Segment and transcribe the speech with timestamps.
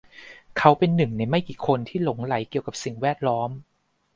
[0.57, 3.49] เขาเป็นหนึ่งในไม่กี่คนที่หลงใหลเกี่ยวกับสิ่งแวดล้อม